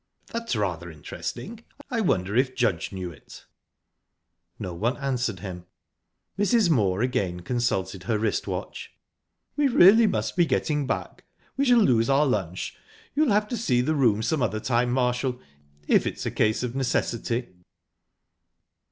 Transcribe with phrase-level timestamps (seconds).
[0.31, 1.63] "That's rather interesting.
[1.91, 3.45] I wonder if Judge know it?"
[4.57, 5.67] No one answered him.
[6.39, 6.71] Mrs.
[6.71, 8.95] Moor again consulted her wrist watch.
[9.55, 11.23] "We really must be getting back
[11.55, 12.75] we shall lose our lunch.
[13.13, 15.39] You'll have to see the room some other time, Marshall,
[15.87, 17.49] if it's a case of necessity."